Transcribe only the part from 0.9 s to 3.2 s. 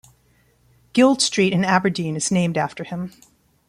Guild street in Aberdeen is named after him.